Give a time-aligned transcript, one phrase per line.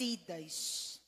[0.00, 1.00] conhecidas.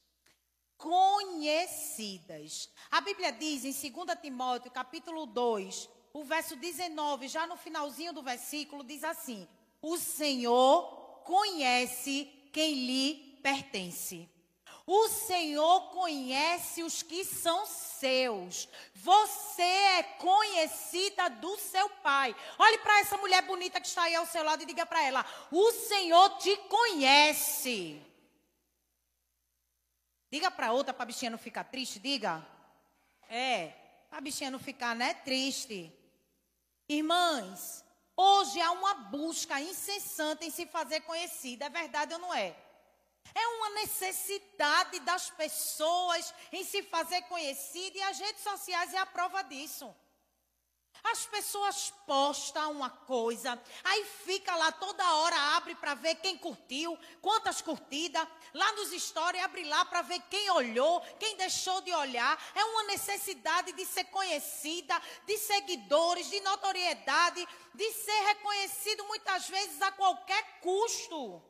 [0.76, 2.68] Conhecidas.
[2.91, 8.23] A Bíblia diz em 2 Timóteo, capítulo 2, o verso 19, já no finalzinho do
[8.23, 9.48] versículo, diz assim:
[9.80, 14.29] O Senhor conhece quem lhe pertence.
[14.85, 18.68] O Senhor conhece os que são seus.
[18.93, 22.35] Você é conhecida do seu pai.
[22.59, 25.25] Olhe para essa mulher bonita que está aí ao seu lado e diga para ela:
[25.53, 28.11] O Senhor te conhece.
[30.32, 32.42] Diga para outra para a bichinha não ficar triste, diga.
[33.28, 33.68] É,
[34.09, 35.92] para a bichinha não ficar, né, triste.
[36.88, 37.84] Irmãs,
[38.16, 41.66] hoje há uma busca incessante em se fazer conhecida.
[41.66, 42.56] É verdade ou não é?
[43.34, 49.05] É uma necessidade das pessoas em se fazer conhecida e as redes sociais é a
[49.05, 49.94] prova disso.
[51.05, 56.98] As pessoas postam uma coisa, aí fica lá toda hora, abre para ver quem curtiu,
[57.20, 62.41] quantas curtidas, lá nos stories abre lá para ver quem olhou, quem deixou de olhar.
[62.55, 69.83] É uma necessidade de ser conhecida, de seguidores, de notoriedade, de ser reconhecido muitas vezes
[69.83, 71.42] a qualquer custo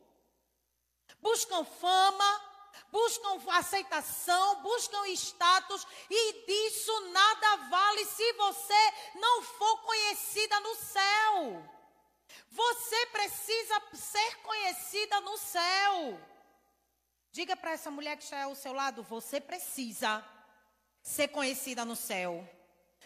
[1.22, 2.51] buscam fama,
[2.90, 11.70] buscam aceitação, buscam status, e disso nada vale se você não for conhecida no céu.
[12.50, 16.20] Você precisa ser conhecida no céu.
[17.30, 20.24] Diga para essa mulher que está ao seu lado: você precisa
[21.02, 22.48] ser conhecida no céu.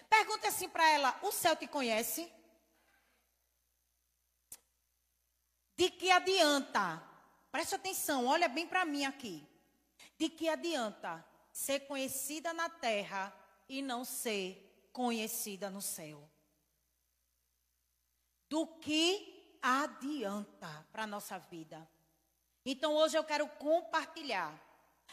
[0.09, 2.33] Pergunte assim para ela: o céu te conhece?
[5.77, 7.17] De que adianta
[7.57, 9.43] Preste atenção, olha bem para mim aqui.
[10.19, 13.35] De que adianta ser conhecida na terra
[13.69, 16.29] e não ser conhecida no céu?
[18.49, 21.89] Do que adianta para a nossa vida?
[22.65, 24.59] Então hoje eu quero compartilhar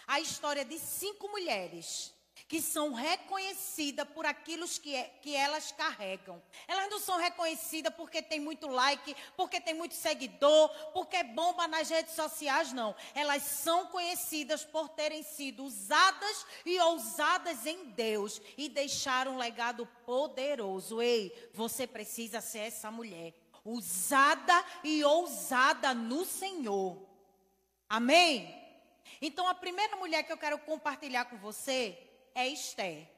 [0.08, 2.14] a história de cinco mulheres
[2.48, 6.42] que são reconhecidas por aquilo que, é, que elas carregam.
[6.68, 11.68] Elas não são reconhecidas porque tem muito like, porque tem muito seguidor, porque é bomba
[11.68, 12.96] nas redes sociais, não.
[13.16, 19.88] Elas são conhecidas por terem sido usadas e ousadas em Deus e deixaram um legado
[20.06, 21.02] poderoso.
[21.02, 26.98] Ei, você precisa ser essa mulher, usada e ousada no Senhor.
[27.90, 28.62] Amém?
[29.22, 31.98] Então, a primeira mulher que eu quero compartilhar com você
[32.36, 33.10] é Esther.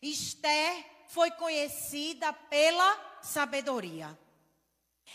[0.00, 4.18] Esther foi conhecida pela sabedoria.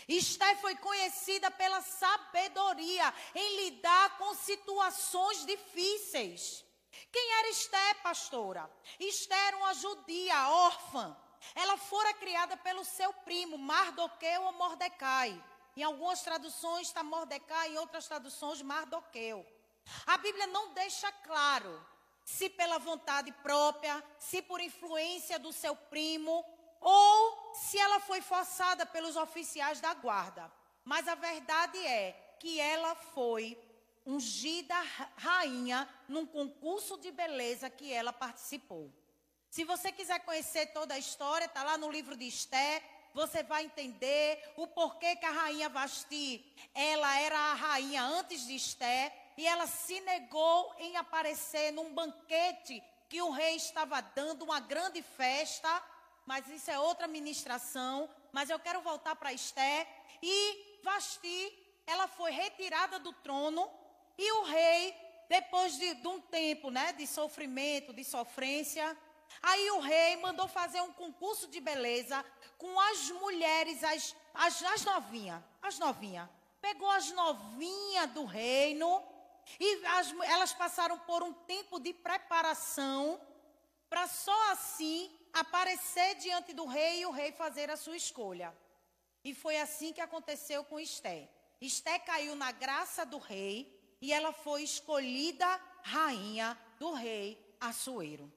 [0.08, 6.64] Esther foi conhecida pela sabedoria em lidar com situações difíceis.
[7.10, 8.70] Quem era Esther, pastora?
[8.98, 11.16] Esther era uma judia órfã.
[11.54, 15.42] Ela fora criada pelo seu primo, Mardoqueu ou Mordecai.
[15.76, 19.46] Em algumas traduções está Mordecai, em outras traduções Mardoqueu.
[20.06, 21.93] A Bíblia não deixa claro
[22.24, 26.44] se pela vontade própria, se por influência do seu primo,
[26.80, 30.50] ou se ela foi forçada pelos oficiais da guarda.
[30.84, 33.58] Mas a verdade é que ela foi
[34.04, 34.74] ungida
[35.16, 38.92] rainha num concurso de beleza que ela participou.
[39.48, 42.82] Se você quiser conhecer toda a história, está lá no livro de Esté.
[43.14, 48.56] Você vai entender o porquê que a rainha Vasti, ela era a rainha antes de
[48.56, 54.60] Esté e ela se negou em aparecer num banquete que o rei estava dando, uma
[54.60, 55.82] grande festa,
[56.26, 58.08] mas isso é outra ministração.
[58.32, 59.86] Mas eu quero voltar para Esté.
[60.22, 63.70] E Vasti, ela foi retirada do trono
[64.16, 64.96] e o rei,
[65.28, 68.96] depois de, de um tempo né, de sofrimento, de sofrência,
[69.42, 72.24] aí o rei mandou fazer um concurso de beleza
[72.56, 76.28] com as mulheres, as, as, as novinhas, as novinhas.
[76.60, 79.02] Pegou as novinhas do reino
[79.58, 83.20] e as, elas passaram por um tempo de preparação
[83.88, 88.56] para só assim aparecer diante do rei e o rei fazer a sua escolha.
[89.24, 91.30] E foi assim que aconteceu com Esté.
[91.60, 95.46] Esté caiu na graça do rei e ela foi escolhida
[95.82, 98.30] rainha do rei Assuero.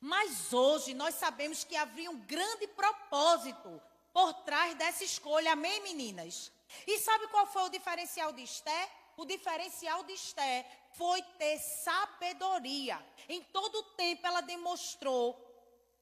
[0.00, 3.80] Mas hoje nós sabemos que havia um grande propósito
[4.12, 6.52] por trás dessa escolha, amém, meninas?
[6.86, 8.90] E sabe qual foi o diferencial de Esté?
[9.16, 13.04] O diferencial de Esther foi ter sabedoria.
[13.28, 15.34] Em todo o tempo ela demonstrou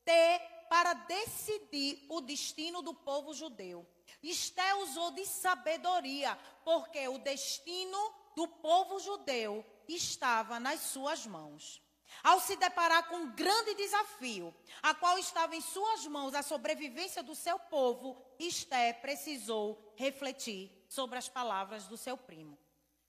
[0.05, 3.87] ter para decidir o destino do povo judeu.
[4.23, 11.83] Esther usou de sabedoria, porque o destino do povo judeu estava nas suas mãos.
[12.23, 17.23] Ao se deparar com um grande desafio, a qual estava em suas mãos a sobrevivência
[17.23, 22.59] do seu povo, Esther precisou refletir sobre as palavras do seu primo.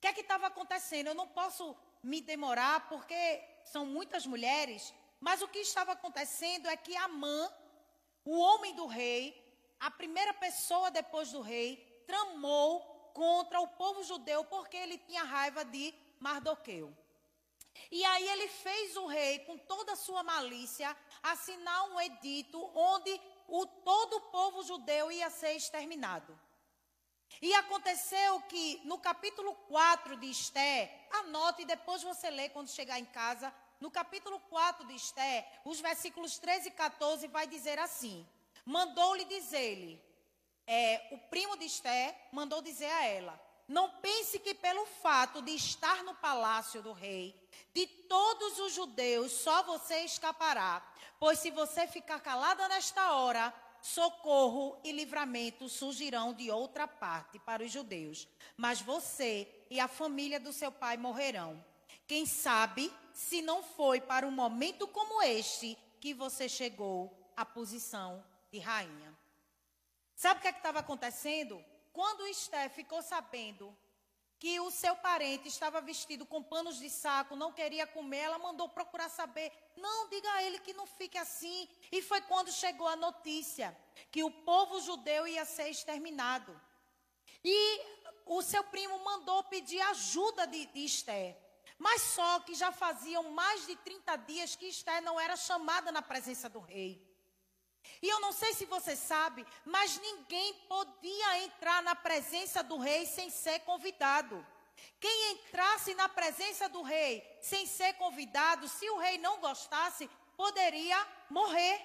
[0.04, 1.08] Que é que estava acontecendo?
[1.08, 1.74] Eu não posso
[2.04, 7.50] me demorar porque são muitas mulheres, mas o que estava acontecendo é que Amã,
[8.26, 9.22] o homem do rei,
[9.80, 12.82] a primeira pessoa depois do rei, tramou
[13.14, 16.94] contra o povo judeu porque ele tinha raiva de Mardoqueu.
[17.90, 23.22] E aí ele fez o rei, com toda a sua malícia, assinar um edito onde
[23.48, 26.38] o, todo o povo judeu ia ser exterminado.
[27.42, 33.00] E aconteceu que no capítulo 4 de Esté, anote e depois você lê quando chegar
[33.00, 38.26] em casa, no capítulo 4 de Esté, os versículos 13 e 14 vai dizer assim:
[38.66, 40.02] Mandou-lhe dizer-lhe,
[40.66, 45.52] é, o primo de Esté mandou dizer a ela: Não pense que pelo fato de
[45.52, 47.36] estar no palácio do rei,
[47.74, 50.82] de todos os judeus, só você escapará.
[51.20, 53.54] Pois se você ficar calada nesta hora,
[53.84, 58.30] socorro e livramento surgirão de outra parte para os judeus.
[58.56, 61.64] Mas você e a família do seu pai morrerão.
[62.08, 68.24] Quem sabe se não foi para um momento como este que você chegou à posição
[68.50, 69.14] de rainha.
[70.16, 71.64] Sabe o que é estava acontecendo?
[71.92, 73.76] Quando Esté ficou sabendo
[74.44, 78.68] que o seu parente estava vestido com panos de saco, não queria comer, ela mandou
[78.68, 79.50] procurar saber.
[79.78, 81.70] Não, diga a ele que não fique assim.
[81.90, 83.74] E foi quando chegou a notícia
[84.12, 86.60] que o povo judeu ia ser exterminado.
[87.42, 87.82] E
[88.26, 91.38] o seu primo mandou pedir ajuda de, de Esther.
[91.78, 96.02] Mas só que já faziam mais de 30 dias que Esther não era chamada na
[96.02, 97.02] presença do rei.
[98.02, 103.06] E eu não sei se você sabe, mas ninguém podia entrar na presença do rei
[103.06, 104.46] sem ser convidado.
[105.00, 111.08] Quem entrasse na presença do rei sem ser convidado, se o rei não gostasse, poderia
[111.30, 111.82] morrer.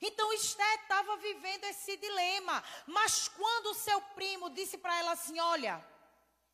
[0.00, 2.62] Então Esté estava vivendo esse dilema.
[2.86, 5.84] Mas quando seu primo disse para ela assim: Olha,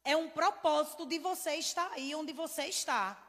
[0.04, 3.25] é um propósito de você estar aí onde você está.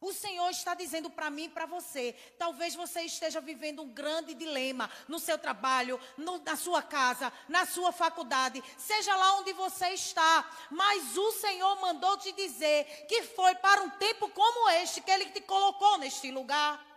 [0.00, 2.14] O Senhor está dizendo para mim e para você.
[2.38, 7.66] Talvez você esteja vivendo um grande dilema no seu trabalho, no, na sua casa, na
[7.66, 10.50] sua faculdade, seja lá onde você está.
[10.70, 15.26] Mas o Senhor mandou te dizer que foi para um tempo como este que Ele
[15.26, 16.89] te colocou neste lugar.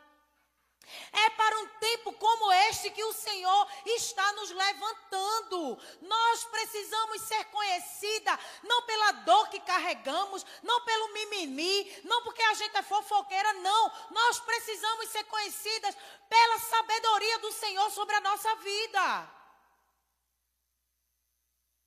[1.11, 5.79] É para um tempo como este que o Senhor está nos levantando.
[6.01, 12.53] Nós precisamos ser conhecida não pela dor que carregamos, não pelo mimimi, não porque a
[12.53, 13.91] gente é fofoqueira, não.
[14.11, 15.95] Nós precisamos ser conhecidas
[16.27, 19.31] pela sabedoria do Senhor sobre a nossa vida.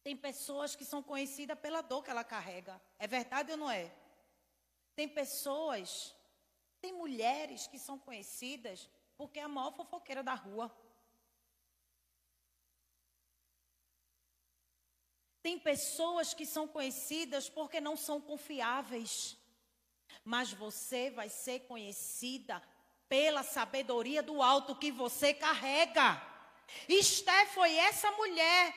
[0.02, 2.80] Tem pessoas que são conhecidas pela dor que ela carrega.
[2.98, 3.92] É verdade ou não é?
[4.94, 6.15] Tem pessoas
[6.86, 10.72] tem mulheres que são conhecidas porque é a maior fofoqueira da rua.
[15.42, 19.36] Tem pessoas que são conhecidas porque não são confiáveis.
[20.24, 22.62] Mas você vai ser conhecida
[23.08, 26.22] pela sabedoria do alto que você carrega.
[26.88, 28.72] Esté foi essa mulher.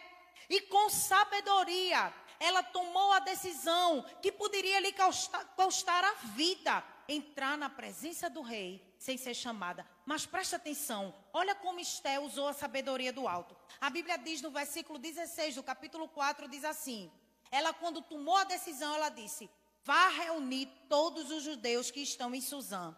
[0.50, 7.58] E com sabedoria, ela tomou a decisão que poderia lhe custar, custar a vida entrar
[7.58, 9.86] na presença do rei sem ser chamada.
[10.06, 13.56] Mas presta atenção, olha como Esté usou a sabedoria do alto.
[13.82, 17.12] A Bíblia diz no versículo 16 do capítulo 4, diz assim:
[17.52, 19.50] Ela, quando tomou a decisão, ela disse:
[19.84, 22.96] Vá reunir todos os judeus que estão em Suzã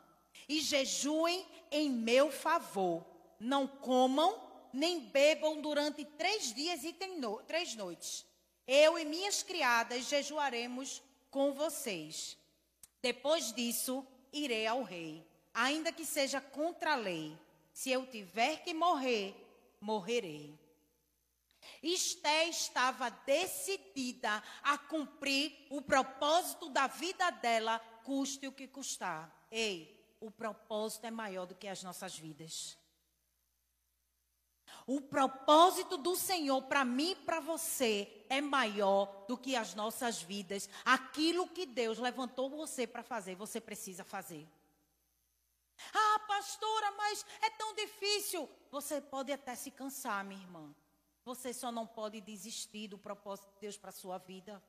[0.48, 3.06] e jejuem em meu favor.
[3.40, 6.96] Não comam nem bebam durante três dias e
[7.48, 8.26] três noites.
[8.68, 12.38] Eu e minhas criadas jejuaremos com vocês.
[13.02, 17.38] Depois disso, irei ao rei, ainda que seja contra a lei.
[17.74, 19.36] Se eu tiver que morrer,
[19.80, 20.58] morrerei.
[21.82, 29.48] Esté estava decidida a cumprir o propósito da vida dela, custe o que custar.
[29.50, 32.78] Ei, o propósito é maior do que as nossas vidas.
[34.88, 40.22] O propósito do Senhor para mim e para você é maior do que as nossas
[40.22, 40.70] vidas.
[40.84, 44.48] Aquilo que Deus levantou você para fazer, você precisa fazer.
[45.94, 48.50] Ah, pastora, mas é tão difícil.
[48.70, 50.74] Você pode até se cansar, minha irmã.
[51.24, 54.62] Você só não pode desistir do propósito de Deus para a sua vida.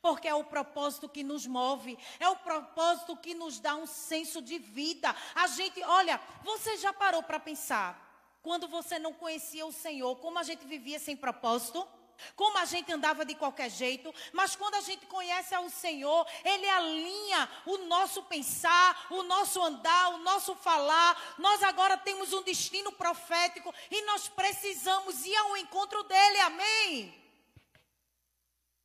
[0.00, 4.40] Porque é o propósito que nos move, é o propósito que nos dá um senso
[4.40, 5.14] de vida.
[5.34, 8.03] A gente, olha, você já parou para pensar
[8.44, 11.88] quando você não conhecia o Senhor, como a gente vivia sem propósito,
[12.36, 16.68] como a gente andava de qualquer jeito, mas quando a gente conhece ao Senhor, Ele
[16.68, 21.36] alinha o nosso pensar, o nosso andar, o nosso falar.
[21.38, 27.24] Nós agora temos um destino profético e nós precisamos ir ao encontro dele, amém?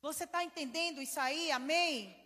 [0.00, 1.52] Você está entendendo isso aí?
[1.52, 2.16] Amém?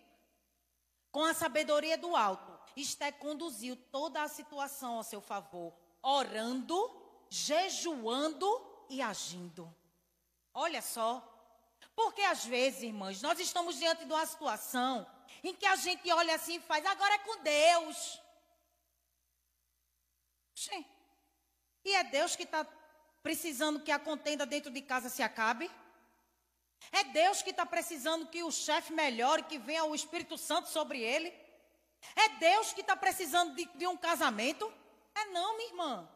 [1.10, 7.03] Com a sabedoria do alto, Esté conduziu toda a situação a seu favor, orando,
[7.34, 8.48] jejuando
[8.88, 9.74] e agindo.
[10.52, 11.30] Olha só.
[11.96, 15.06] Porque às vezes, irmãs, nós estamos diante de uma situação
[15.42, 18.20] em que a gente olha assim e faz, agora é com Deus.
[20.54, 20.84] Sim.
[21.84, 22.64] E é Deus que está
[23.22, 25.70] precisando que a contenda dentro de casa se acabe?
[26.92, 31.00] É Deus que está precisando que o chefe melhore, que venha o Espírito Santo sobre
[31.00, 31.28] ele?
[32.14, 34.72] É Deus que está precisando de, de um casamento?
[35.14, 36.13] É não, minha irmã.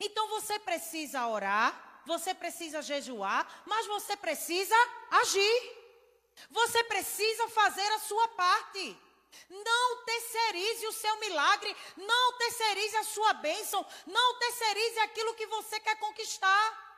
[0.00, 4.74] Então você precisa orar, você precisa jejuar, mas você precisa
[5.10, 5.80] agir.
[6.50, 8.96] Você precisa fazer a sua parte.
[9.48, 15.78] Não terceirize o seu milagre, não terceirize a sua bênção, não terceirize aquilo que você
[15.80, 16.88] quer conquistar.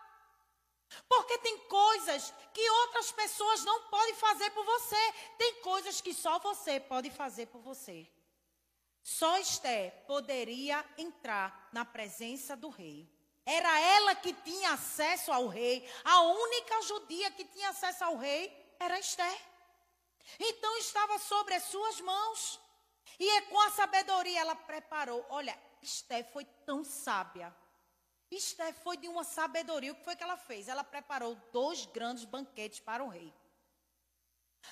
[1.09, 6.39] Porque tem coisas que outras pessoas não podem fazer por você, tem coisas que só
[6.39, 8.07] você pode fazer por você.
[9.03, 13.09] Só Esther poderia entrar na presença do rei.
[13.45, 15.89] Era ela que tinha acesso ao rei.
[16.05, 19.41] A única judia que tinha acesso ao rei era Esther.
[20.39, 22.61] Então estava sobre as suas mãos.
[23.19, 25.27] E é com a sabedoria ela preparou.
[25.29, 27.55] Olha, Esther foi tão sábia.
[28.31, 29.93] Esther foi de uma sabedoria.
[29.93, 30.69] O que foi que ela fez?
[30.69, 33.35] Ela preparou dois grandes banquetes para o rei.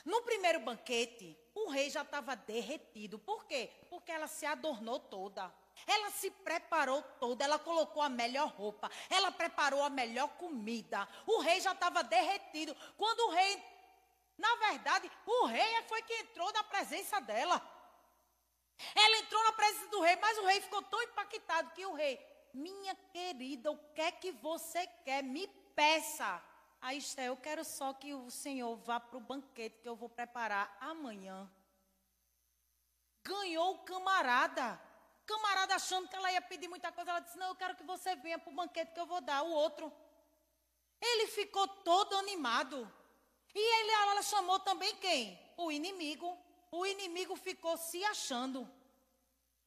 [0.04, 3.18] No primeiro banquete, o rei já estava derretido.
[3.18, 3.70] Por quê?
[3.88, 5.52] Porque ela se adornou toda.
[5.87, 11.09] Ela se preparou toda, ela colocou a melhor roupa, ela preparou a melhor comida.
[11.26, 12.76] O rei já estava derretido.
[12.97, 13.62] Quando o rei,
[14.37, 17.61] na verdade, o rei é foi que entrou na presença dela.
[18.94, 22.18] Ela entrou na presença do rei, mas o rei ficou tão impactado que o rei,
[22.52, 25.23] minha querida, o que é que você quer?
[25.23, 26.42] Me peça.
[26.80, 30.08] Aí, Esté, eu quero só que o Senhor vá para o banquete que eu vou
[30.08, 31.50] preparar amanhã.
[33.22, 34.80] Ganhou o camarada.
[35.26, 38.16] Camarada achando que ela ia pedir muita coisa, ela disse: Não, eu quero que você
[38.16, 39.42] venha para o banquete que eu vou dar.
[39.42, 39.92] O outro.
[41.00, 42.90] Ele ficou todo animado.
[43.54, 45.38] E ele, ela chamou também quem?
[45.56, 46.37] O inimigo.
[46.70, 48.68] O inimigo ficou se achando.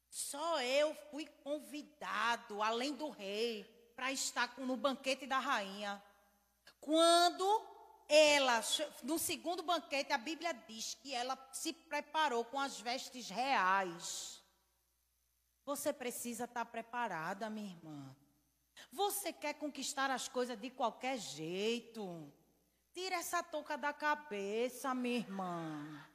[0.09, 3.63] Só eu fui convidado, além do rei,
[3.95, 6.01] para estar no banquete da rainha.
[6.83, 7.65] Quando
[8.09, 8.61] ela,
[9.03, 14.43] no segundo banquete, a Bíblia diz que ela se preparou com as vestes reais.
[15.65, 18.13] Você precisa estar preparada, minha irmã.
[18.91, 22.31] Você quer conquistar as coisas de qualquer jeito.
[22.93, 26.05] Tira essa touca da cabeça, minha irmã.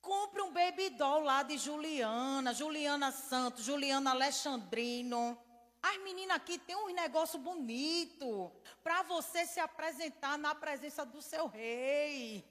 [0.00, 5.36] Compre um baby doll lá de Juliana, Juliana Santos, Juliana Alexandrino.
[5.82, 11.46] As meninas aqui têm um negócio bonito para você se apresentar na presença do seu
[11.46, 12.44] rei.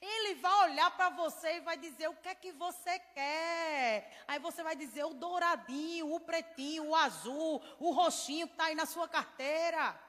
[0.00, 4.24] Ele vai olhar para você e vai dizer o que é que você quer.
[4.28, 8.76] Aí você vai dizer o douradinho, o pretinho, o azul, o roxinho que está aí
[8.76, 10.00] na sua carteira.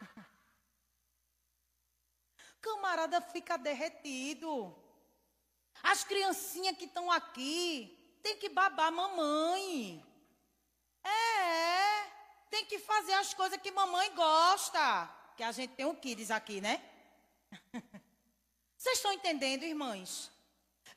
[2.60, 4.76] Camarada fica derretido.
[5.82, 10.04] As criancinhas que estão aqui tem que babar mamãe.
[11.04, 12.04] É,
[12.50, 15.08] tem que fazer as coisas que mamãe gosta.
[15.36, 16.82] Que a gente tem um kids aqui, né?
[18.76, 20.30] Vocês estão entendendo, irmãs?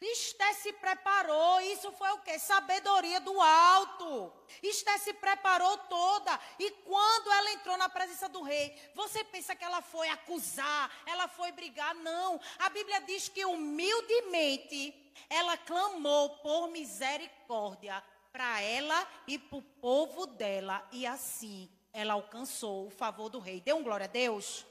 [0.02, 2.38] Esté se preparou, isso foi o que?
[2.38, 4.34] Sabedoria do alto.
[4.62, 6.38] Esté se preparou toda.
[6.60, 11.28] E quando ela entrou na presença do rei, você pensa que ela foi acusar, ela
[11.30, 11.96] foi brigar?
[11.96, 12.40] Não.
[12.60, 14.94] A Bíblia diz que humildemente
[15.30, 18.04] ela clamou por misericórdia
[18.34, 20.86] para ela e para o povo dela.
[20.92, 23.62] E assim ela alcançou o favor do rei.
[23.62, 24.66] Dê um glória a Deus.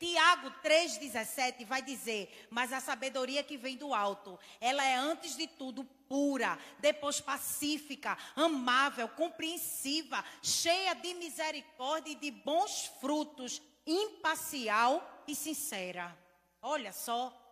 [0.00, 5.46] Tiago 3,17 vai dizer: Mas a sabedoria que vem do alto, ela é antes de
[5.46, 15.34] tudo pura, depois pacífica, amável, compreensiva, cheia de misericórdia e de bons frutos, imparcial e
[15.34, 16.16] sincera.
[16.60, 17.43] Olha só,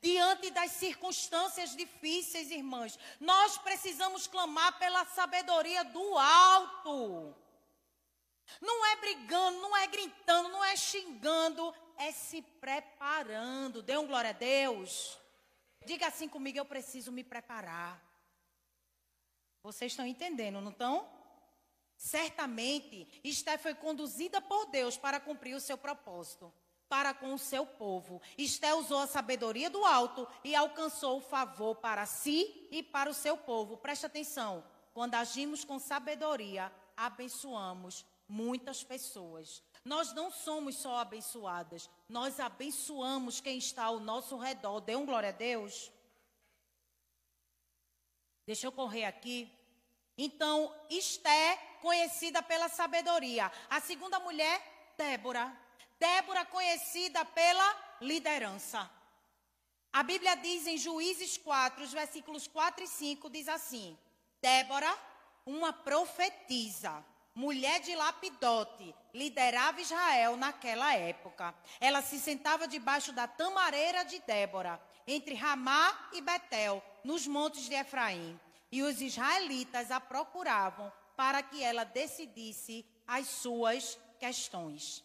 [0.00, 7.34] Diante das circunstâncias difíceis, irmãs, nós precisamos clamar pela sabedoria do alto.
[8.60, 13.82] Não é brigando, não é gritando, não é xingando, é se preparando.
[13.82, 15.18] Dê um glória a Deus.
[15.84, 18.02] Diga assim comigo: eu preciso me preparar.
[19.62, 21.08] Vocês estão entendendo, não estão?
[21.96, 26.52] Certamente, Esté foi conduzida por Deus para cumprir o seu propósito
[26.90, 28.20] para com o seu povo.
[28.36, 33.14] Esté usou a sabedoria do alto e alcançou o favor para si e para o
[33.14, 33.76] seu povo.
[33.76, 34.64] Preste atenção.
[34.92, 39.62] Quando agimos com sabedoria, abençoamos muitas pessoas.
[39.84, 44.80] Nós não somos só abençoadas, nós abençoamos quem está ao nosso redor.
[44.80, 45.92] Dê um glória a Deus.
[48.44, 49.48] Deixa eu correr aqui.
[50.18, 53.50] Então, Esté, conhecida pela sabedoria.
[53.70, 54.60] A segunda mulher,
[54.98, 55.56] Débora.
[56.00, 58.90] Débora, conhecida pela liderança.
[59.92, 63.98] A Bíblia diz em Juízes 4, os versículos 4 e 5, diz assim:
[64.40, 64.90] Débora,
[65.44, 67.04] uma profetisa,
[67.34, 71.54] mulher de Lapidote, liderava Israel naquela época.
[71.78, 77.74] Ela se sentava debaixo da tamareira de Débora, entre Ramá e Betel, nos montes de
[77.74, 78.40] Efraim.
[78.72, 85.04] E os israelitas a procuravam para que ela decidisse as suas questões.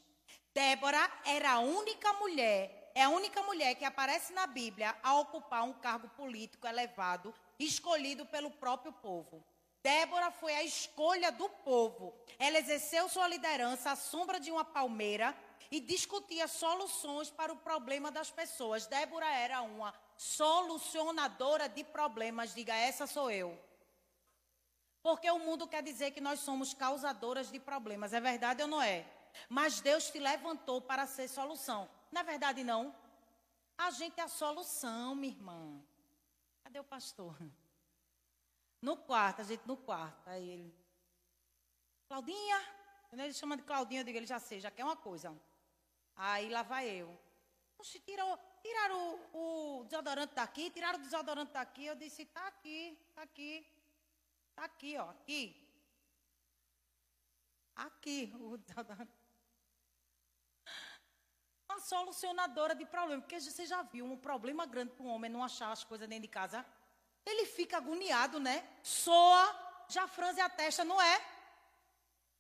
[0.56, 5.64] Débora era a única mulher, é a única mulher que aparece na Bíblia a ocupar
[5.64, 9.44] um cargo político elevado, escolhido pelo próprio povo.
[9.84, 12.16] Débora foi a escolha do povo.
[12.40, 15.36] Ela exerceu sua liderança à sombra de uma palmeira
[15.70, 18.88] e discutia soluções para o problema das pessoas.
[18.88, 22.56] Débora era uma solucionadora de problemas.
[22.56, 23.60] Diga, essa sou eu.
[25.04, 28.14] Porque o mundo quer dizer que nós somos causadoras de problemas.
[28.14, 29.06] É verdade ou não é?
[29.50, 31.90] Mas Deus te levantou para ser solução.
[32.14, 32.96] É verdade, não?
[33.78, 35.82] A gente é a solução, minha irmã.
[36.64, 37.38] Cadê o pastor?
[38.82, 40.30] No quarto, a gente no quarto.
[40.30, 40.76] Aí ele.
[42.08, 42.76] Claudinha.
[43.12, 45.34] Ele chama de Claudinha, eu digo, ele já sei, já quer uma coisa.
[46.16, 47.18] Aí lá vai eu.
[47.78, 51.86] Oxe, tirou, tiraram o, o desodorante daqui, tiraram o desodorante daqui.
[51.86, 53.66] Eu disse, tá aqui, tá aqui.
[54.56, 55.62] Tá aqui, ó, aqui.
[57.76, 59.25] Aqui, o desodorante.
[61.90, 63.22] Solucionadora de problema.
[63.22, 66.24] Porque você já viu um problema grande para um homem não achar as coisas dentro
[66.24, 66.66] de casa?
[67.24, 68.68] Ele fica agoniado, né?
[68.82, 69.44] Soa,
[69.88, 71.16] já franze a testa, não é?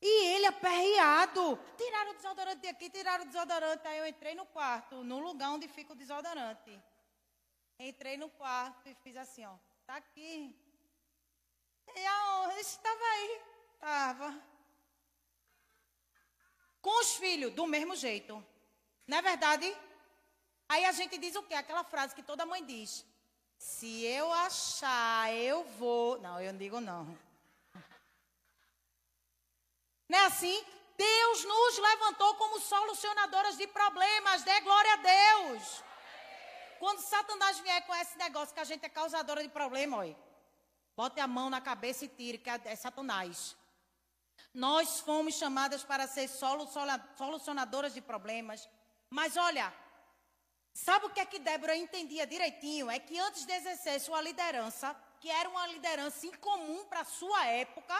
[0.01, 1.59] E ele aperreado.
[1.77, 3.87] Tiraram o desodorante aqui, tiraram o desodorante.
[3.87, 6.81] Aí eu entrei no quarto, no lugar onde fica o desodorante.
[7.77, 9.55] Entrei no quarto e fiz assim, ó.
[9.85, 10.59] Tá aqui.
[11.95, 12.61] E aonde?
[12.61, 13.41] Estava aí.
[13.75, 14.43] Estava.
[16.81, 18.43] Com os filhos, do mesmo jeito.
[19.07, 19.75] Não é verdade?
[20.67, 21.53] Aí a gente diz o quê?
[21.53, 23.05] Aquela frase que toda mãe diz.
[23.57, 26.19] Se eu achar, eu vou.
[26.19, 27.17] Não, eu não digo não.
[30.09, 30.63] Não é assim?
[30.97, 34.43] Deus nos levantou como solucionadoras de problemas.
[34.43, 35.83] Dê glória a Deus.
[36.79, 40.17] Quando Satanás vier com esse negócio que a gente é causadora de problema, olha,
[40.95, 43.55] bote a mão na cabeça e tire, que é Satanás.
[44.53, 48.69] Nós fomos chamadas para ser solucionadoras de problemas.
[49.09, 49.73] Mas olha,
[50.75, 52.91] Sabe o que é que Débora entendia direitinho?
[52.91, 57.95] É que antes de exercer sua liderança, que era uma liderança incomum para sua época,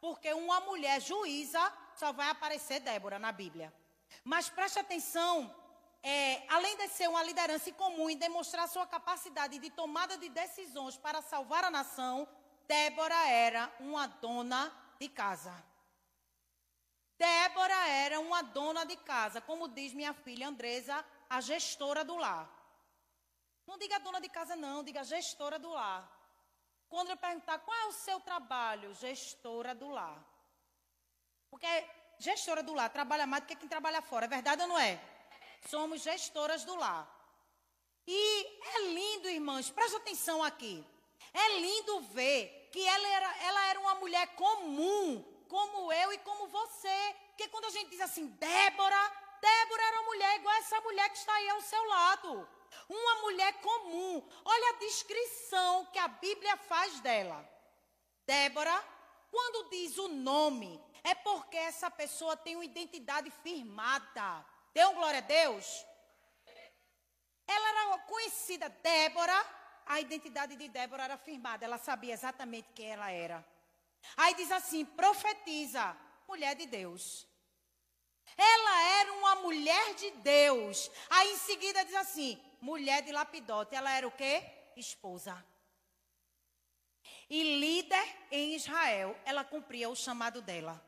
[0.00, 3.72] porque uma mulher juíza só vai aparecer Débora na Bíblia.
[4.24, 5.54] Mas preste atenção,
[6.02, 10.96] é, além de ser uma liderança incomum e demonstrar sua capacidade de tomada de decisões
[10.96, 12.26] para salvar a nação,
[12.66, 15.54] Débora era uma dona de casa.
[17.18, 22.48] Débora era uma dona de casa, como diz minha filha Andresa, a gestora do lar.
[23.66, 26.12] Não diga dona de casa, não, diga gestora do lar.
[26.88, 30.24] Quando eu perguntar qual é o seu trabalho, gestora do lar.
[31.50, 31.66] Porque
[32.18, 35.00] gestora do lar trabalha mais do que quem trabalha fora, é verdade ou não é?
[35.68, 37.12] Somos gestoras do lar.
[38.06, 40.84] E é lindo, irmãos, presta atenção aqui.
[41.32, 46.46] É lindo ver que ela era, ela era uma mulher comum, como eu e como
[46.48, 47.14] você.
[47.28, 51.18] Porque quando a gente diz assim, Débora, Débora era uma mulher igual essa mulher que
[51.18, 52.48] está aí ao seu lado.
[52.88, 54.28] Uma mulher comum.
[54.44, 57.46] Olha a descrição que a Bíblia faz dela.
[58.26, 58.84] Débora,
[59.30, 64.44] quando diz o nome, é porque essa pessoa tem uma identidade firmada.
[64.72, 65.84] Dê um glória a Deus.
[67.46, 69.46] Ela era conhecida, Débora,
[69.86, 73.44] a identidade de Débora era firmada, ela sabia exatamente quem ela era.
[74.16, 75.96] Aí diz assim: profetiza,
[76.28, 77.26] mulher de Deus.
[78.36, 80.90] Ela era uma mulher de Deus.
[81.08, 83.74] Aí em seguida diz assim: mulher de Lapidote.
[83.74, 84.44] Ela era o quê?
[84.76, 85.44] Esposa.
[87.30, 89.18] E líder em Israel.
[89.24, 90.82] Ela cumpria o chamado dela.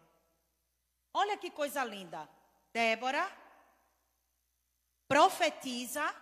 [1.13, 2.29] Olha que coisa linda.
[2.73, 3.49] Débora
[5.09, 6.15] profetiza,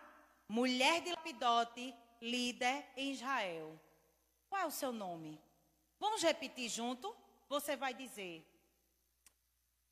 [0.49, 3.79] mulher de Lapidote, líder em Israel.
[4.49, 5.43] Qual é o seu nome?
[5.99, 7.15] Vamos repetir junto?
[7.49, 8.45] Você vai dizer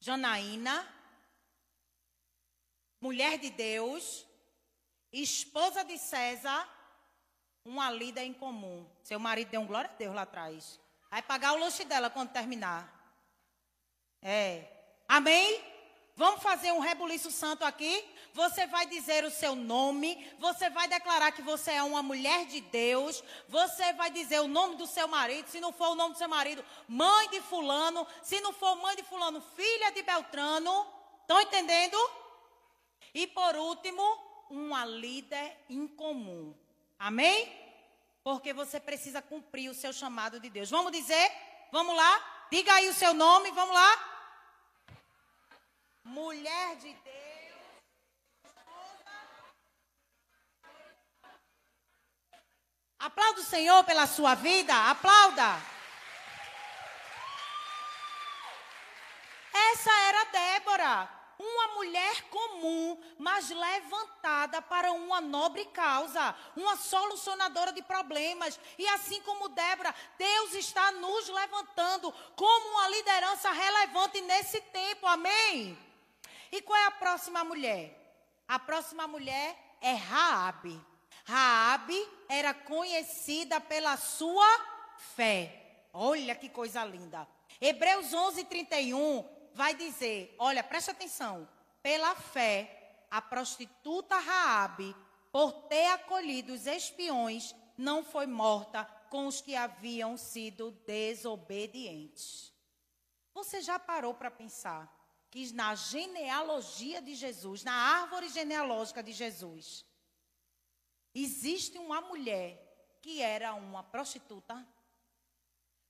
[0.01, 0.87] Janaína,
[3.01, 4.27] mulher de Deus,
[5.11, 6.69] esposa de César,
[7.64, 8.87] uma lida em comum.
[9.03, 10.79] Seu marido deu um glória a Deus lá atrás.
[11.11, 12.93] Vai pagar o luxo dela quando terminar.
[14.21, 14.71] É.
[15.09, 15.74] Amém?
[16.16, 18.05] Vamos fazer um rebuliço santo aqui?
[18.33, 22.61] Você vai dizer o seu nome, você vai declarar que você é uma mulher de
[22.61, 26.18] Deus, você vai dizer o nome do seu marido, se não for o nome do
[26.18, 30.87] seu marido, mãe de fulano, se não for mãe de fulano, filha de Beltrano.
[31.22, 31.96] Estão entendendo?
[33.12, 34.03] E por último,
[34.50, 36.55] uma líder incomum.
[36.98, 37.53] Amém?
[38.22, 40.70] Porque você precisa cumprir o seu chamado de Deus.
[40.70, 41.33] Vamos dizer?
[41.72, 42.46] Vamos lá?
[42.50, 44.13] Diga aí o seu nome, vamos lá?
[46.05, 47.25] Mulher de Deus,
[52.99, 55.61] Aplauda o Senhor pela sua vida, aplauda.
[59.53, 67.83] Essa era Débora, uma mulher comum, mas levantada para uma nobre causa, uma solucionadora de
[67.83, 68.59] problemas.
[68.79, 75.94] E assim como Débora, Deus está nos levantando como uma liderança relevante nesse tempo, amém?
[76.55, 77.83] E qual é a próxima mulher?
[78.47, 80.81] A próxima mulher é Raabe.
[81.25, 84.47] Raabe era conhecida pela sua
[85.17, 85.88] fé.
[85.93, 87.27] Olha que coisa linda.
[87.61, 91.49] Hebreus 11:31 vai dizer, olha, presta atenção.
[91.83, 94.95] Pela fé, a prostituta Raabe,
[95.33, 102.53] por ter acolhido os espiões, não foi morta com os que haviam sido desobedientes.
[103.33, 104.94] Você já parou para pensar
[105.35, 109.85] que na genealogia de Jesus, na árvore genealógica de Jesus,
[111.12, 114.64] existe uma mulher que era uma prostituta.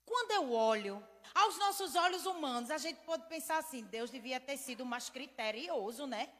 [0.06, 4.56] Quando eu olho, aos nossos olhos humanos, a gente pode pensar assim: Deus devia ter
[4.56, 6.32] sido mais criterioso, né?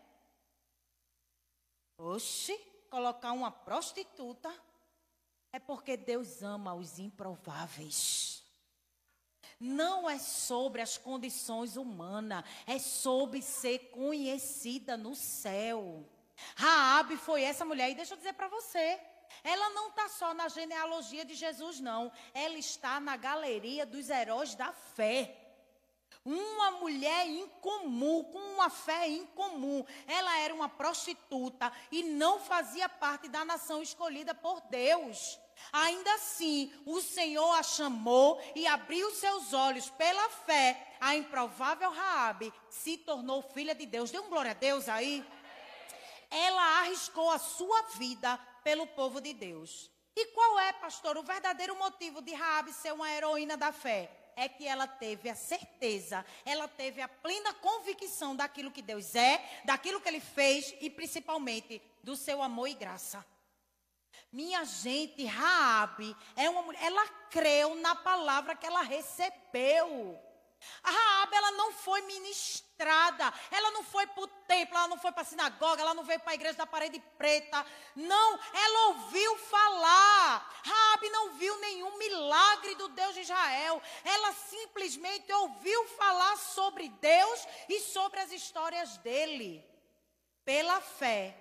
[1.98, 2.56] Oxe,
[2.88, 4.50] colocar uma prostituta
[5.52, 8.43] é porque Deus ama os improváveis
[9.64, 16.05] não é sobre as condições humanas, é sobre ser conhecida no céu.
[16.55, 19.00] Raabe foi essa mulher e deixa eu dizer para você,
[19.42, 24.55] ela não está só na genealogia de Jesus não, ela está na galeria dos heróis
[24.55, 25.40] da fé.
[26.24, 29.85] Uma mulher incomum, com uma fé incomum.
[30.07, 35.38] Ela era uma prostituta e não fazia parte da nação escolhida por Deus.
[35.72, 40.96] Ainda assim, o Senhor a chamou e abriu seus olhos pela fé.
[41.00, 44.10] A improvável Raabe se tornou filha de Deus.
[44.10, 45.24] Dê um glória a Deus aí.
[46.30, 49.90] Ela arriscou a sua vida pelo povo de Deus.
[50.16, 54.10] E qual é, pastor, o verdadeiro motivo de Raabe ser uma heroína da fé?
[54.36, 59.62] É que ela teve a certeza, ela teve a plena convicção daquilo que Deus é,
[59.64, 63.24] daquilo que ele fez e principalmente do seu amor e graça.
[64.34, 70.20] Minha gente, Raabe é uma mulher, ela creu na palavra que ela recebeu.
[70.82, 75.12] A Raabe, ela não foi ministrada, ela não foi para o templo, ela não foi
[75.12, 77.64] para a sinagoga, ela não veio para a igreja da parede preta.
[77.94, 80.52] Não, ela ouviu falar.
[80.64, 83.80] Raabe não viu nenhum milagre do Deus de Israel.
[84.04, 89.64] Ela simplesmente ouviu falar sobre Deus e sobre as histórias dele.
[90.44, 91.36] Pela fé,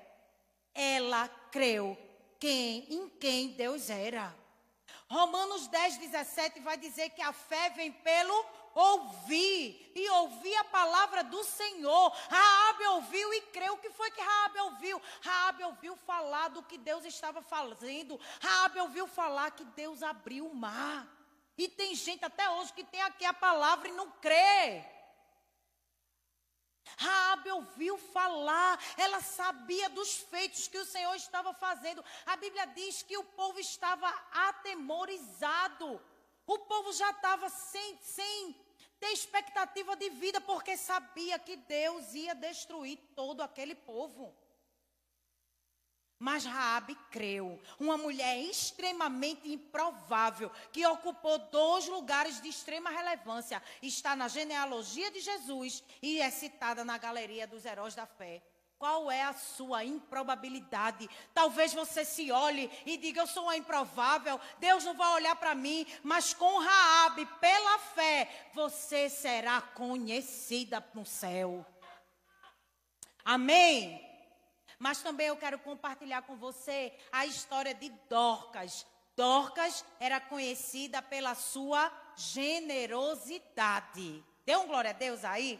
[0.75, 2.12] ela creu
[2.43, 4.35] quem, em quem Deus era.
[5.09, 11.23] Romanos 10, 17 vai dizer que a fé vem pelo ouvir e ouvir a palavra
[11.23, 12.09] do Senhor.
[12.29, 13.75] Raabe ouviu e creu.
[13.75, 15.01] O que foi que Raabe ouviu?
[15.21, 18.19] Raabe ouviu falar do que Deus estava fazendo.
[18.41, 21.07] Raabe ouviu falar que Deus abriu o mar.
[21.57, 24.83] E tem gente até hoje que tem aqui a palavra e não crê.
[26.97, 32.03] Raabe ouviu falar, ela sabia dos feitos que o Senhor estava fazendo.
[32.25, 36.01] A Bíblia diz que o povo estava atemorizado.
[36.45, 38.55] O povo já estava sem, sem
[38.99, 44.33] ter expectativa de vida, porque sabia que Deus ia destruir todo aquele povo.
[46.23, 54.15] Mas Raabe creu, uma mulher extremamente improvável, que ocupou dois lugares de extrema relevância, está
[54.15, 58.41] na genealogia de Jesus e é citada na galeria dos heróis da fé.
[58.79, 61.09] Qual é a sua improbabilidade?
[61.33, 65.53] Talvez você se olhe e diga: Eu sou uma improvável, Deus não vai olhar para
[65.53, 71.65] mim, mas com Raabe, pela fé, você será conhecida no céu.
[73.25, 74.12] Amém?
[74.83, 78.85] Mas também eu quero compartilhar com você a história de Dorcas.
[79.15, 84.21] Dorcas era conhecida pela sua generosidade.
[84.45, 85.57] Dê um glória a Deus aí.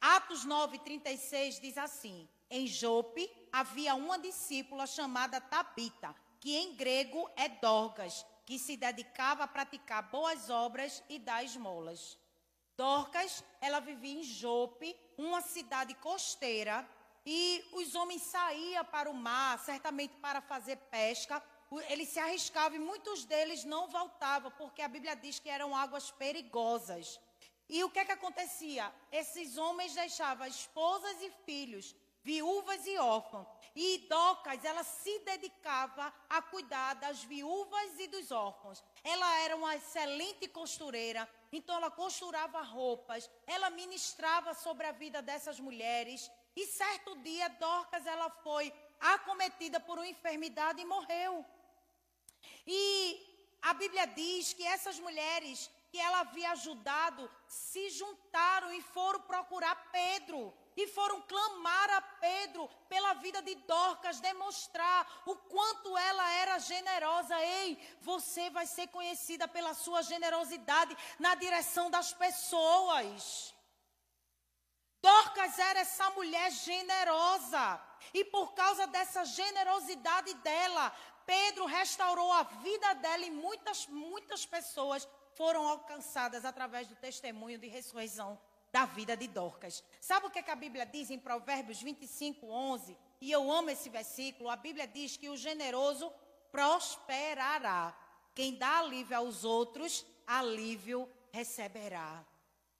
[0.00, 7.30] Atos 9, 36 diz assim: Em Jope havia uma discípula chamada Tabita, que em grego
[7.36, 12.18] é Dorcas, que se dedicava a praticar boas obras e dar esmolas.
[12.74, 16.88] Dorcas, ela vivia em Jope, uma cidade costeira
[17.26, 21.42] e os homens saíam para o mar, certamente para fazer pesca.
[21.88, 26.10] Eles se arriscavam e muitos deles não voltavam, porque a Bíblia diz que eram águas
[26.10, 27.18] perigosas.
[27.68, 28.92] E o que é que acontecia?
[29.10, 33.46] Esses homens deixavam esposas e filhos, viúvas e órfãos.
[33.74, 38.84] E Docas, ela se dedicava a cuidar das viúvas e dos órfãos.
[39.02, 45.58] Ela era uma excelente costureira, então ela costurava roupas, ela ministrava sobre a vida dessas
[45.58, 46.30] mulheres.
[46.56, 51.44] E certo dia, Dorcas, ela foi acometida por uma enfermidade e morreu.
[52.66, 59.20] E a Bíblia diz que essas mulheres que ela havia ajudado se juntaram e foram
[59.20, 60.52] procurar Pedro.
[60.76, 67.40] E foram clamar a Pedro pela vida de Dorcas, demonstrar o quanto ela era generosa.
[67.40, 73.53] Ei, você vai ser conhecida pela sua generosidade na direção das pessoas.
[75.04, 77.78] Dorcas era essa mulher generosa.
[78.14, 80.90] E por causa dessa generosidade dela,
[81.26, 87.68] Pedro restaurou a vida dela e muitas, muitas pessoas foram alcançadas através do testemunho de
[87.68, 88.40] ressurreição
[88.72, 89.84] da vida de Dorcas.
[90.00, 92.96] Sabe o que, é que a Bíblia diz em Provérbios 25, 11?
[93.20, 94.48] E eu amo esse versículo.
[94.48, 96.10] A Bíblia diz que o generoso
[96.50, 97.94] prosperará.
[98.34, 102.24] Quem dá alívio aos outros, alívio receberá.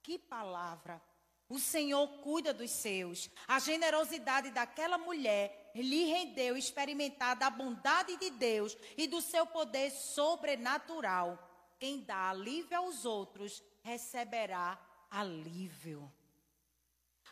[0.01, 0.99] Que palavra!
[1.47, 3.29] O Senhor cuida dos seus.
[3.47, 9.91] A generosidade daquela mulher lhe rendeu experimentar da bondade de Deus e do seu poder
[9.91, 11.37] sobrenatural.
[11.79, 14.79] Quem dá alívio aos outros receberá
[15.11, 16.11] alívio.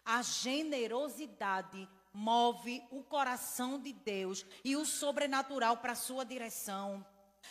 [0.05, 7.03] A generosidade move o coração de Deus e o sobrenatural para sua direção.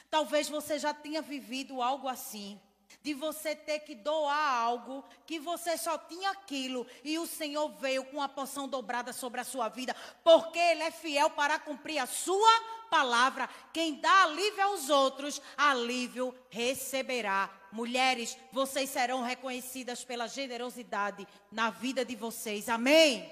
[0.08, 2.60] Talvez você já tenha vivido algo assim
[3.02, 8.04] de você ter que doar algo que você só tinha aquilo e o Senhor veio
[8.06, 12.06] com a porção dobrada sobre a sua vida, porque Ele é fiel para cumprir a
[12.06, 13.48] sua palavra.
[13.72, 17.50] Quem dá alívio aos outros, alívio receberá.
[17.72, 22.68] Mulheres, vocês serão reconhecidas pela generosidade na vida de vocês.
[22.68, 23.30] Amém?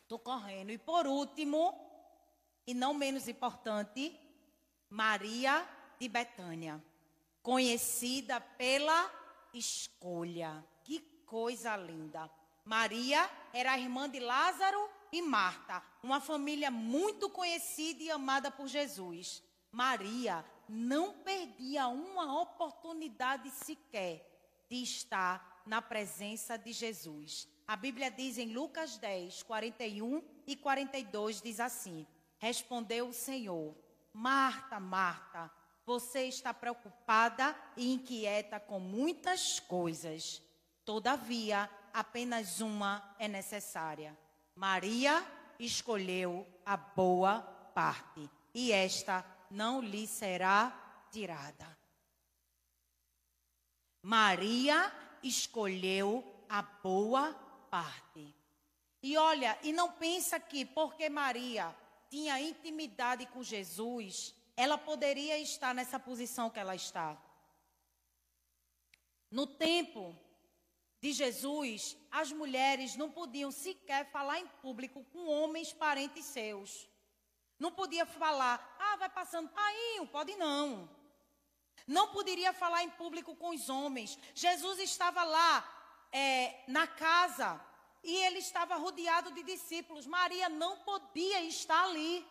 [0.00, 0.70] Estou correndo.
[0.70, 1.74] E por último,
[2.64, 4.16] e não menos importante,
[4.88, 5.66] Maria
[5.98, 6.80] de Betânia
[7.44, 9.12] conhecida pela
[9.52, 10.64] escolha.
[10.82, 12.28] Que coisa linda.
[12.64, 19.42] Maria era irmã de Lázaro e Marta, uma família muito conhecida e amada por Jesus.
[19.70, 24.26] Maria não perdia uma oportunidade sequer
[24.70, 27.46] de estar na presença de Jesus.
[27.68, 32.06] A Bíblia diz em Lucas 10, 41 e 42, diz assim:
[32.38, 33.76] Respondeu o Senhor,
[34.14, 35.52] Marta, Marta,
[35.86, 40.42] você está preocupada e inquieta com muitas coisas.
[40.84, 44.16] Todavia, apenas uma é necessária.
[44.54, 45.24] Maria
[45.58, 47.40] escolheu a boa
[47.74, 51.78] parte, e esta não lhe será tirada.
[54.02, 54.92] Maria
[55.22, 57.32] escolheu a boa
[57.70, 58.34] parte.
[59.02, 61.74] E olha, e não pensa que porque Maria
[62.10, 67.16] tinha intimidade com Jesus, ela poderia estar nessa posição que ela está.
[69.30, 70.16] No tempo
[71.00, 76.88] de Jesus, as mulheres não podiam sequer falar em público com homens parentes seus.
[77.58, 80.88] Não podia falar, ah, vai passando painho, pode não.
[81.86, 84.18] Não poderia falar em público com os homens.
[84.34, 87.60] Jesus estava lá é, na casa
[88.02, 90.06] e ele estava rodeado de discípulos.
[90.06, 92.24] Maria não podia estar ali.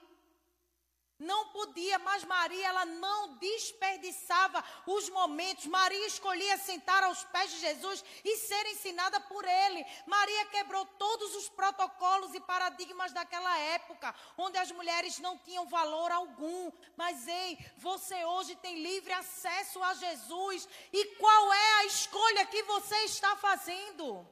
[1.20, 5.68] Não podia, mas Maria, ela não desperdiçava os momentos.
[5.68, 9.86] Maria escolhia sentar aos pés de Jesus e ser ensinada por ele.
[10.08, 16.12] Maria quebrou todos os protocolos e paradigmas daquela época, onde as mulheres não tinham valor
[16.12, 16.72] algum.
[16.98, 20.68] Mas ei, você hoje tem livre acesso a Jesus.
[20.92, 24.28] E qual é a escolha que você está fazendo?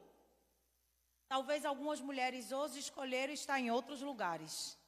[1.28, 4.81] Talvez algumas mulheres hoje escolheram estar em outros lugares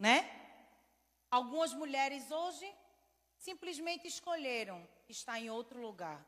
[0.00, 0.28] né?
[1.30, 2.66] Algumas mulheres hoje
[3.36, 6.26] simplesmente escolheram estar em outro lugar.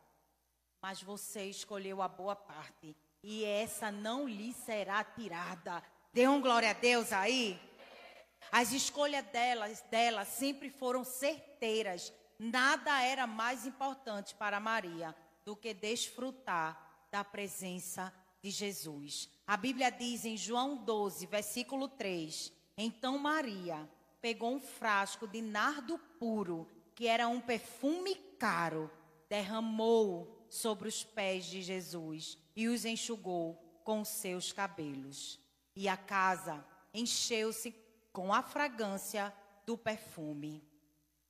[0.80, 2.94] Mas você escolheu a boa parte.
[3.22, 5.82] E essa não lhe será tirada.
[6.12, 7.58] Dê um glória a Deus aí.
[8.50, 12.12] As escolhas delas, dela sempre foram certeiras.
[12.38, 19.30] Nada era mais importante para Maria do que desfrutar da presença de Jesus.
[19.46, 23.88] A Bíblia diz em João 12, versículo 3: então Maria
[24.20, 28.90] pegou um frasco de nardo puro, que era um perfume caro,
[29.28, 33.54] derramou sobre os pés de Jesus e os enxugou
[33.84, 35.40] com seus cabelos.
[35.74, 37.74] E a casa encheu-se
[38.12, 39.34] com a fragrância
[39.66, 40.62] do perfume.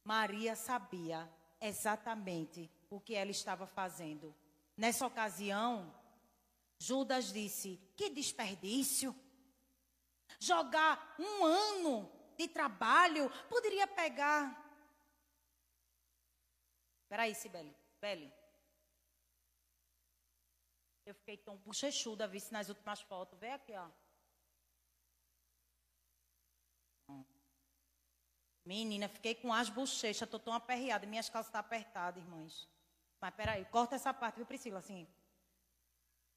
[0.04, 4.34] Maria sabia exatamente o que ela estava fazendo.
[4.76, 5.94] Nessa ocasião,
[6.78, 9.14] Judas disse: Que desperdício!
[10.50, 14.42] Jogar um ano de trabalho poderia pegar.
[17.08, 17.74] Peraí, Sibeli.
[18.00, 18.32] Beli.
[21.06, 23.38] Eu fiquei tão bochechuda, vi nas últimas fotos.
[23.38, 23.88] Vê aqui, ó.
[28.64, 31.06] Menina, fiquei com as bochechas, tô tão aperreada.
[31.06, 32.68] Minhas calças estão tá apertadas, irmãs.
[33.20, 34.80] Mas peraí, corta essa parte, viu, Priscila?
[34.80, 35.06] Assim.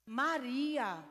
[0.06, 1.04] Maria,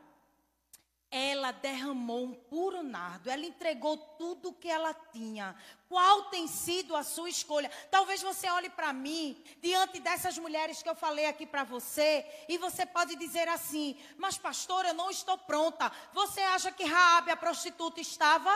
[1.17, 5.55] ela derramou um puro nardo, ela entregou tudo o que ela tinha.
[5.87, 7.71] Qual tem sido a sua escolha?
[7.89, 12.57] Talvez você olhe para mim, diante dessas mulheres que eu falei aqui para você, e
[12.57, 15.89] você pode dizer assim: Mas, pastor, eu não estou pronta.
[16.11, 18.53] Você acha que Raabe, a prostituta, estava?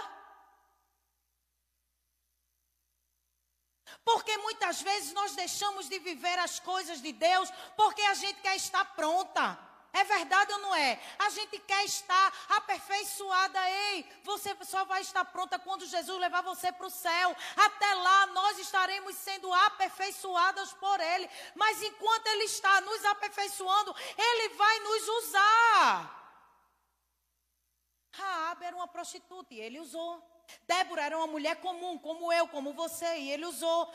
[4.03, 8.57] Porque muitas vezes nós deixamos de viver as coisas de Deus porque a gente quer
[8.57, 9.68] estar pronta.
[9.91, 10.99] É verdade ou não é?
[11.17, 13.59] A gente quer estar aperfeiçoada.
[13.69, 17.35] Ei, você só vai estar pronta quando Jesus levar você para o céu.
[17.55, 21.29] Até lá nós estaremos sendo aperfeiçoadas por Ele.
[21.55, 26.19] Mas enquanto Ele está nos aperfeiçoando, Ele vai nos usar.
[28.11, 30.21] Raab era uma prostituta e ele usou.
[30.67, 33.91] Débora era uma mulher comum, como eu, como você, e ele usou.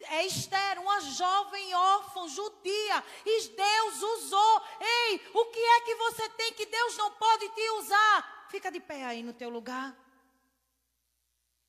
[0.00, 4.62] É Esther, uma jovem órfã judia, e Deus usou.
[4.80, 8.46] Ei, o que é que você tem que Deus não pode te usar?
[8.50, 9.96] Fica de pé aí no teu lugar.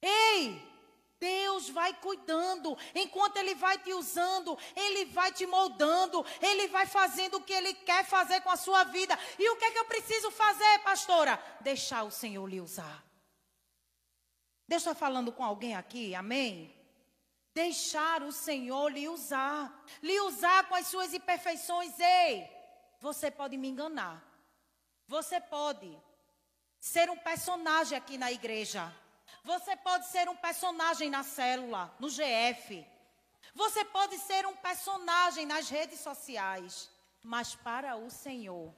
[0.02, 0.62] Ei,
[1.20, 7.38] Deus vai cuidando, enquanto Ele vai te usando, Ele vai te moldando, Ele vai fazendo
[7.38, 9.18] o que Ele quer fazer com a sua vida.
[9.40, 11.42] E o que é que eu preciso fazer, pastora?
[11.62, 13.04] Deixar o Senhor lhe usar.
[14.68, 16.77] Deus está falando com alguém aqui, amém?
[17.58, 22.00] Deixar o Senhor lhe usar, lhe usar com as suas imperfeições.
[22.00, 22.48] Ei,
[23.00, 24.24] você pode me enganar,
[25.08, 25.92] você pode
[26.80, 28.94] ser um personagem aqui na igreja,
[29.44, 32.86] você pode ser um personagem na célula, no GF,
[33.56, 36.92] você pode ser um personagem nas redes sociais,
[37.24, 38.72] mas para o Senhor,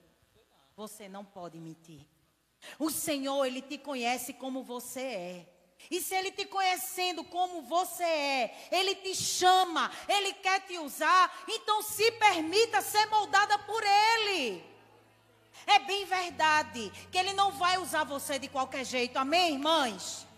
[0.73, 2.07] você não pode mentir.
[2.77, 5.58] O Senhor, Ele te conhece como você é.
[5.89, 11.43] E se Ele te conhecendo como você é, Ele te chama, Ele quer te usar,
[11.47, 14.63] então se permita ser moldada por Ele.
[15.65, 20.28] É bem verdade que Ele não vai usar você de qualquer jeito, amém, irmãs?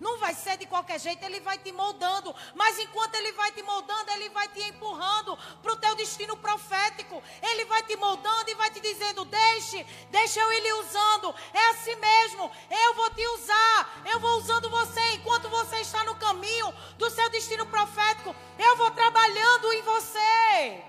[0.00, 2.34] Não vai ser de qualquer jeito, ele vai te moldando.
[2.54, 7.22] Mas enquanto ele vai te moldando, ele vai te empurrando para o teu destino profético.
[7.42, 11.34] Ele vai te moldando e vai te dizendo: deixe, deixe eu ir lhe usando.
[11.52, 14.02] É assim mesmo, eu vou te usar.
[14.04, 18.34] Eu vou usando você enquanto você está no caminho do seu destino profético.
[18.58, 20.82] Eu vou trabalhando em você.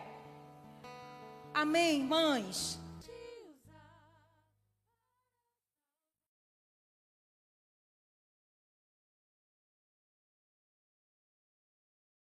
[1.53, 2.79] Amém, mães?